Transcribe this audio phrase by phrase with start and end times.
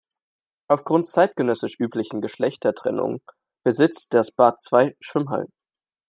[0.67, 3.21] Auf Grund zeitgenössisch üblichen Geschlechtertrennung
[3.63, 5.53] besitzt das Bad zwei Schwimmhallen.